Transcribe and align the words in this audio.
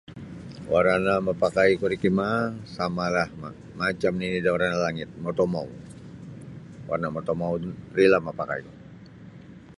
Warana' 0.71 1.25
mapakaiku 1.27 1.83
ri 1.91 1.97
kimaa 2.03 2.43
samalah 2.75 3.29
macam 3.79 4.13
nini 4.17 4.39
da 4.43 4.49
warna 4.51 4.77
langit 4.85 5.09
motomou 5.23 5.67
warna 6.87 7.07
motomou 7.15 7.53
rilah 7.97 8.21
mapakaiku. 8.27 8.71